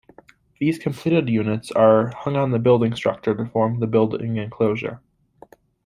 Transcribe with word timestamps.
These 0.59 0.79
completed 0.79 1.29
units 1.29 1.71
are 1.73 2.09
hung 2.15 2.35
on 2.35 2.49
the 2.49 2.57
building 2.57 2.95
structure 2.95 3.35
to 3.35 3.45
form 3.45 3.79
the 3.79 3.85
building 3.85 4.37
enclosure. 4.37 4.99